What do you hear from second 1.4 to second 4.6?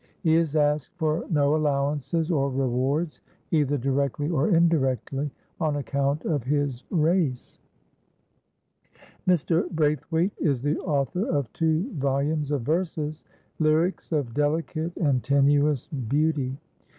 allowances or rewards, either directly or